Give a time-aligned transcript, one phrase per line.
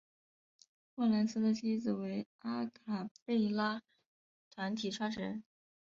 [0.95, 3.83] 霍蓝斯的妻子为阿卡贝拉
[4.49, 5.43] 团体创始人。